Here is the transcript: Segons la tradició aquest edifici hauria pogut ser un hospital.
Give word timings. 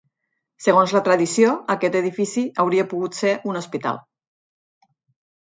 Segons 0.67 0.93
la 0.95 1.01
tradició 1.07 1.51
aquest 1.75 1.97
edifici 2.01 2.45
hauria 2.65 2.87
pogut 2.95 3.21
ser 3.21 3.37
un 3.53 3.61
hospital. 3.63 4.01